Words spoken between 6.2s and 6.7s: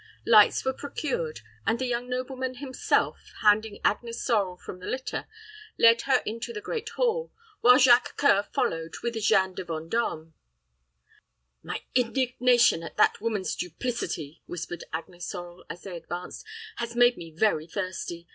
into the